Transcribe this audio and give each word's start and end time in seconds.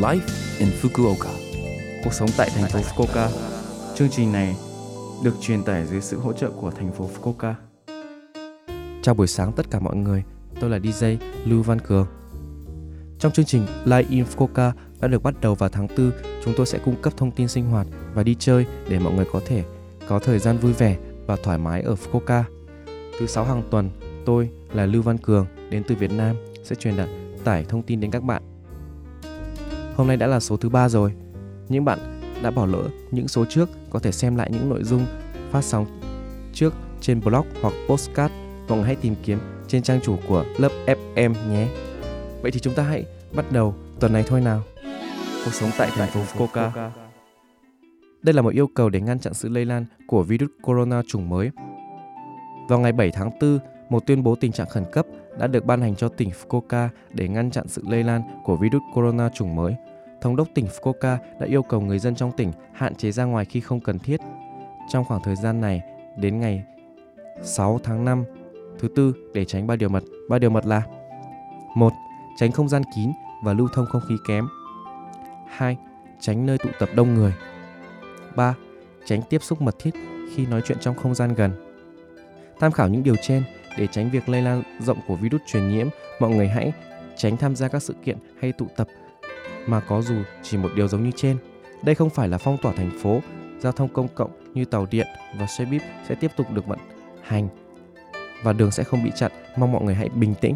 Life 0.00 0.20
in 0.58 0.68
Fukuoka. 0.82 1.30
Cuộc 2.04 2.12
sống 2.12 2.28
tại 2.36 2.50
thành 2.54 2.70
phố 2.70 2.78
Fukuoka. 2.78 3.28
Chương 3.94 4.08
trình 4.10 4.32
này 4.32 4.56
được 5.24 5.34
truyền 5.40 5.62
tải 5.62 5.86
dưới 5.86 6.00
sự 6.00 6.18
hỗ 6.18 6.32
trợ 6.32 6.50
của 6.50 6.70
thành 6.70 6.92
phố 6.92 7.10
Fukuoka. 7.14 7.54
Chào 9.02 9.14
buổi 9.14 9.26
sáng 9.26 9.52
tất 9.52 9.70
cả 9.70 9.80
mọi 9.80 9.96
người, 9.96 10.24
tôi 10.60 10.70
là 10.70 10.78
DJ 10.78 11.16
Lưu 11.44 11.62
Văn 11.62 11.78
Cường. 11.80 12.06
Trong 13.18 13.32
chương 13.32 13.44
trình 13.44 13.66
Live 13.84 14.08
in 14.10 14.24
Fukuoka 14.24 14.72
đã 15.00 15.08
được 15.08 15.22
bắt 15.22 15.34
đầu 15.40 15.54
vào 15.54 15.68
tháng 15.68 15.86
4, 15.96 16.12
chúng 16.44 16.54
tôi 16.56 16.66
sẽ 16.66 16.78
cung 16.84 17.02
cấp 17.02 17.12
thông 17.16 17.30
tin 17.30 17.48
sinh 17.48 17.70
hoạt 17.70 17.86
và 18.14 18.22
đi 18.22 18.36
chơi 18.38 18.66
để 18.88 18.98
mọi 18.98 19.12
người 19.12 19.26
có 19.32 19.40
thể 19.46 19.64
có 20.08 20.18
thời 20.18 20.38
gian 20.38 20.58
vui 20.58 20.72
vẻ 20.72 20.96
và 21.26 21.36
thoải 21.42 21.58
mái 21.58 21.82
ở 21.82 21.94
Fukuoka. 21.94 22.42
Thứ 23.18 23.26
sáu 23.26 23.44
hàng 23.44 23.62
tuần, 23.70 23.90
tôi 24.26 24.50
là 24.72 24.86
Lưu 24.86 25.02
Văn 25.02 25.18
Cường 25.18 25.46
đến 25.70 25.82
từ 25.88 25.94
Việt 25.94 26.12
Nam 26.12 26.36
sẽ 26.62 26.74
truyền 26.76 26.96
đạt 26.96 27.08
tải 27.44 27.64
thông 27.64 27.82
tin 27.82 28.00
đến 28.00 28.10
các 28.10 28.22
bạn. 28.22 28.42
Hôm 30.00 30.08
nay 30.08 30.16
đã 30.16 30.26
là 30.26 30.40
số 30.40 30.56
thứ 30.56 30.68
ba 30.68 30.88
rồi. 30.88 31.12
Những 31.68 31.84
bạn 31.84 31.98
đã 32.42 32.50
bỏ 32.50 32.66
lỡ 32.66 32.82
những 33.10 33.28
số 33.28 33.44
trước 33.44 33.68
có 33.90 33.98
thể 33.98 34.12
xem 34.12 34.36
lại 34.36 34.50
những 34.52 34.68
nội 34.68 34.84
dung 34.84 35.06
phát 35.50 35.64
sóng 35.64 35.86
trước 36.52 36.74
trên 37.00 37.20
blog 37.20 37.46
hoặc 37.62 37.74
postcard 37.88 38.34
hoặc 38.68 38.82
hãy 38.82 38.96
tìm 38.96 39.14
kiếm 39.22 39.38
trên 39.68 39.82
trang 39.82 40.00
chủ 40.00 40.16
của 40.28 40.44
lớp 40.58 40.68
FM 40.86 41.34
nhé. 41.50 41.68
Vậy 42.42 42.50
thì 42.50 42.60
chúng 42.60 42.74
ta 42.74 42.82
hãy 42.82 43.04
bắt 43.34 43.52
đầu 43.52 43.74
tuần 44.00 44.12
này 44.12 44.24
thôi 44.26 44.40
nào. 44.40 44.62
Cuộc 45.44 45.54
sống 45.54 45.70
tại 45.78 45.90
thành 45.94 46.10
phố 46.10 46.20
Fukuoka. 46.20 46.90
Đây 48.22 48.34
là 48.34 48.42
một 48.42 48.54
yêu 48.54 48.66
cầu 48.74 48.88
để 48.88 49.00
ngăn 49.00 49.20
chặn 49.20 49.34
sự 49.34 49.48
lây 49.48 49.64
lan 49.64 49.84
của 50.06 50.22
virus 50.22 50.50
corona 50.62 51.02
chủng 51.08 51.28
mới. 51.28 51.50
Vào 52.68 52.78
ngày 52.78 52.92
7 52.92 53.10
tháng 53.10 53.30
4, 53.40 53.58
một 53.90 54.06
tuyên 54.06 54.22
bố 54.22 54.34
tình 54.34 54.52
trạng 54.52 54.68
khẩn 54.68 54.84
cấp 54.92 55.06
đã 55.38 55.46
được 55.46 55.64
ban 55.64 55.80
hành 55.80 55.96
cho 55.96 56.08
tỉnh 56.08 56.30
Fukuoka 56.30 56.88
để 57.12 57.28
ngăn 57.28 57.50
chặn 57.50 57.68
sự 57.68 57.82
lây 57.88 58.04
lan 58.04 58.22
của 58.44 58.56
virus 58.56 58.82
corona 58.94 59.28
chủng 59.28 59.56
mới. 59.56 59.74
Thống 60.20 60.36
đốc 60.36 60.48
tỉnh 60.54 60.66
Fukuoka 60.66 61.16
đã 61.40 61.46
yêu 61.46 61.62
cầu 61.62 61.80
người 61.80 61.98
dân 61.98 62.14
trong 62.14 62.32
tỉnh 62.36 62.52
hạn 62.72 62.94
chế 62.94 63.12
ra 63.12 63.24
ngoài 63.24 63.44
khi 63.44 63.60
không 63.60 63.80
cần 63.80 63.98
thiết. 63.98 64.20
Trong 64.88 65.04
khoảng 65.04 65.22
thời 65.24 65.36
gian 65.36 65.60
này, 65.60 65.82
đến 66.16 66.40
ngày 66.40 66.64
6 67.42 67.80
tháng 67.82 68.04
5 68.04 68.24
thứ 68.78 68.88
tư 68.96 69.14
để 69.34 69.44
tránh 69.44 69.66
ba 69.66 69.76
điều 69.76 69.88
mật. 69.88 70.02
Ba 70.28 70.38
điều 70.38 70.50
mật 70.50 70.66
là: 70.66 70.82
1. 71.74 71.92
Tránh 72.36 72.52
không 72.52 72.68
gian 72.68 72.82
kín 72.96 73.10
và 73.44 73.52
lưu 73.52 73.68
thông 73.74 73.86
không 73.86 74.02
khí 74.08 74.14
kém. 74.28 74.48
2. 75.48 75.76
Tránh 76.20 76.46
nơi 76.46 76.58
tụ 76.58 76.70
tập 76.78 76.88
đông 76.94 77.14
người. 77.14 77.34
3. 78.36 78.54
Tránh 79.04 79.22
tiếp 79.30 79.42
xúc 79.42 79.62
mật 79.62 79.76
thiết 79.78 79.94
khi 80.34 80.46
nói 80.46 80.62
chuyện 80.64 80.78
trong 80.80 80.94
không 80.94 81.14
gian 81.14 81.34
gần. 81.34 81.52
Tham 82.60 82.72
khảo 82.72 82.88
những 82.88 83.02
điều 83.02 83.16
trên 83.22 83.42
để 83.78 83.86
tránh 83.86 84.10
việc 84.10 84.28
lây 84.28 84.42
lan 84.42 84.62
rộng 84.80 84.98
của 85.06 85.16
virus 85.16 85.40
truyền 85.46 85.68
nhiễm, 85.68 85.88
mọi 86.20 86.30
người 86.30 86.48
hãy 86.48 86.72
tránh 87.16 87.36
tham 87.36 87.56
gia 87.56 87.68
các 87.68 87.82
sự 87.82 87.94
kiện 88.04 88.18
hay 88.40 88.52
tụ 88.52 88.66
tập 88.76 88.88
mà 89.66 89.80
có 89.80 90.02
dù 90.02 90.14
chỉ 90.42 90.56
một 90.56 90.70
điều 90.76 90.88
giống 90.88 91.04
như 91.04 91.10
trên. 91.16 91.36
Đây 91.82 91.94
không 91.94 92.10
phải 92.10 92.28
là 92.28 92.38
phong 92.38 92.56
tỏa 92.62 92.72
thành 92.72 92.90
phố, 93.02 93.20
giao 93.58 93.72
thông 93.72 93.88
công 93.88 94.08
cộng 94.08 94.30
như 94.54 94.64
tàu 94.64 94.86
điện 94.90 95.06
và 95.38 95.46
xe 95.46 95.64
buýt 95.64 95.82
sẽ 96.08 96.14
tiếp 96.14 96.30
tục 96.36 96.50
được 96.50 96.66
vận 96.66 96.78
hành 97.22 97.48
và 98.42 98.52
đường 98.52 98.70
sẽ 98.70 98.84
không 98.84 99.04
bị 99.04 99.10
chặn, 99.16 99.32
mong 99.56 99.72
mọi 99.72 99.82
người 99.82 99.94
hãy 99.94 100.08
bình 100.08 100.34
tĩnh. 100.34 100.54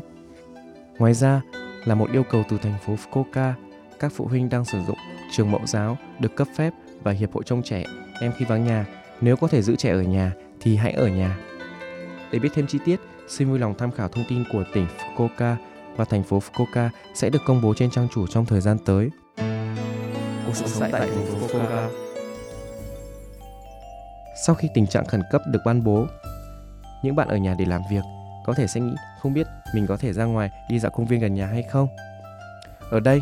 Ngoài 0.98 1.14
ra 1.14 1.42
là 1.84 1.94
một 1.94 2.12
yêu 2.12 2.22
cầu 2.22 2.44
từ 2.48 2.58
thành 2.58 2.78
phố 2.86 2.94
Fukuoka, 2.94 3.52
các 3.98 4.12
phụ 4.14 4.26
huynh 4.26 4.48
đang 4.48 4.64
sử 4.64 4.80
dụng 4.86 4.96
trường 5.32 5.50
mẫu 5.50 5.66
giáo 5.66 5.98
được 6.18 6.36
cấp 6.36 6.48
phép 6.56 6.72
và 7.02 7.12
hiệp 7.12 7.32
hội 7.32 7.42
trông 7.46 7.62
trẻ 7.62 7.84
em 8.20 8.32
khi 8.38 8.44
vắng 8.44 8.64
nhà, 8.64 8.86
nếu 9.20 9.36
có 9.36 9.48
thể 9.48 9.62
giữ 9.62 9.76
trẻ 9.76 9.90
ở 9.90 10.02
nhà 10.02 10.32
thì 10.60 10.76
hãy 10.76 10.92
ở 10.92 11.08
nhà. 11.08 11.38
Để 12.34 12.40
biết 12.40 12.48
thêm 12.54 12.66
chi 12.66 12.78
tiết, 12.84 13.00
xin 13.28 13.48
vui 13.48 13.58
lòng 13.58 13.74
tham 13.78 13.90
khảo 13.90 14.08
thông 14.08 14.24
tin 14.28 14.44
của 14.52 14.64
tỉnh 14.74 14.86
Fukuoka 14.98 15.56
và 15.96 16.04
thành 16.04 16.22
phố 16.22 16.38
Fukuoka 16.38 16.88
sẽ 17.14 17.30
được 17.30 17.38
công 17.46 17.62
bố 17.62 17.74
trên 17.74 17.90
trang 17.90 18.08
chủ 18.14 18.26
trong 18.26 18.46
thời 18.46 18.60
gian 18.60 18.78
tới. 18.84 19.10
Cuộc 20.46 20.54
sống 20.54 20.90
tại 20.92 21.00
thành 21.00 21.26
phố 21.26 21.46
Fukuoka 21.46 21.88
Sau 24.46 24.54
khi 24.54 24.68
tình 24.74 24.86
trạng 24.86 25.06
khẩn 25.06 25.22
cấp 25.30 25.42
được 25.52 25.58
ban 25.64 25.84
bố, 25.84 26.06
những 27.04 27.16
bạn 27.16 27.28
ở 27.28 27.36
nhà 27.36 27.54
để 27.58 27.64
làm 27.64 27.82
việc 27.90 28.02
có 28.46 28.54
thể 28.54 28.66
sẽ 28.66 28.80
nghĩ 28.80 28.94
không 29.20 29.34
biết 29.34 29.46
mình 29.74 29.86
có 29.86 29.96
thể 29.96 30.12
ra 30.12 30.24
ngoài 30.24 30.50
đi 30.70 30.78
dạo 30.78 30.92
công 30.94 31.06
viên 31.06 31.20
gần 31.20 31.34
nhà 31.34 31.46
hay 31.46 31.62
không. 31.62 31.88
Ở 32.90 33.00
đây, 33.00 33.20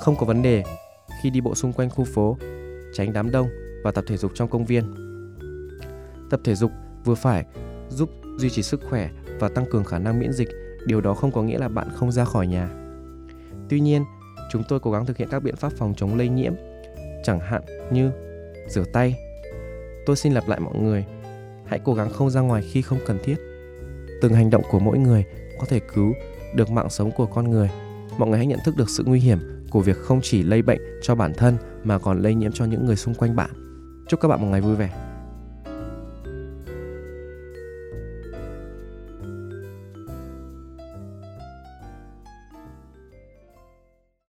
không 0.00 0.16
có 0.16 0.26
vấn 0.26 0.42
đề 0.42 0.64
khi 1.22 1.30
đi 1.30 1.40
bộ 1.40 1.54
xung 1.54 1.72
quanh 1.72 1.90
khu 1.90 2.04
phố, 2.14 2.36
tránh 2.94 3.12
đám 3.12 3.30
đông 3.30 3.48
và 3.84 3.90
tập 3.90 4.04
thể 4.08 4.16
dục 4.16 4.32
trong 4.34 4.48
công 4.48 4.64
viên. 4.64 4.94
Tập 6.30 6.40
thể 6.44 6.54
dục 6.54 6.72
vừa 7.04 7.14
phải 7.14 7.44
giúp 7.90 8.10
duy 8.36 8.50
trì 8.50 8.62
sức 8.62 8.80
khỏe 8.90 9.10
và 9.40 9.48
tăng 9.48 9.64
cường 9.70 9.84
khả 9.84 9.98
năng 9.98 10.20
miễn 10.20 10.32
dịch, 10.32 10.48
điều 10.86 11.00
đó 11.00 11.14
không 11.14 11.32
có 11.32 11.42
nghĩa 11.42 11.58
là 11.58 11.68
bạn 11.68 11.88
không 11.94 12.12
ra 12.12 12.24
khỏi 12.24 12.46
nhà. 12.46 12.70
Tuy 13.68 13.80
nhiên, 13.80 14.04
chúng 14.52 14.62
tôi 14.68 14.80
cố 14.80 14.90
gắng 14.90 15.06
thực 15.06 15.16
hiện 15.16 15.28
các 15.30 15.42
biện 15.42 15.56
pháp 15.56 15.72
phòng 15.72 15.94
chống 15.96 16.16
lây 16.16 16.28
nhiễm, 16.28 16.52
chẳng 17.24 17.40
hạn 17.40 17.62
như 17.92 18.10
rửa 18.68 18.84
tay. 18.92 19.16
Tôi 20.06 20.16
xin 20.16 20.32
lặp 20.32 20.48
lại 20.48 20.60
mọi 20.60 20.74
người, 20.78 21.04
hãy 21.66 21.80
cố 21.84 21.94
gắng 21.94 22.10
không 22.10 22.30
ra 22.30 22.40
ngoài 22.40 22.62
khi 22.72 22.82
không 22.82 22.98
cần 23.06 23.18
thiết. 23.24 23.36
Từng 24.22 24.34
hành 24.34 24.50
động 24.50 24.62
của 24.70 24.78
mỗi 24.78 24.98
người 24.98 25.24
có 25.58 25.66
thể 25.66 25.80
cứu 25.94 26.12
được 26.54 26.70
mạng 26.70 26.90
sống 26.90 27.10
của 27.16 27.26
con 27.26 27.50
người. 27.50 27.70
Mọi 28.18 28.28
người 28.28 28.38
hãy 28.38 28.46
nhận 28.46 28.58
thức 28.64 28.76
được 28.76 28.90
sự 28.90 29.04
nguy 29.06 29.20
hiểm 29.20 29.38
của 29.70 29.80
việc 29.80 29.96
không 29.96 30.20
chỉ 30.22 30.42
lây 30.42 30.62
bệnh 30.62 30.80
cho 31.02 31.14
bản 31.14 31.34
thân 31.34 31.56
mà 31.84 31.98
còn 31.98 32.22
lây 32.22 32.34
nhiễm 32.34 32.52
cho 32.52 32.64
những 32.64 32.86
người 32.86 32.96
xung 32.96 33.14
quanh 33.14 33.36
bạn. 33.36 33.50
Chúc 34.08 34.20
các 34.20 34.28
bạn 34.28 34.40
một 34.40 34.48
ngày 34.50 34.60
vui 34.60 34.76
vẻ. 34.76 35.05